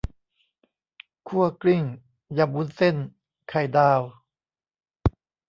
[1.27, 1.83] คั่วกลิ้ง
[2.37, 2.95] ยำวุ้นเส้น
[3.49, 4.01] ไข่ดาว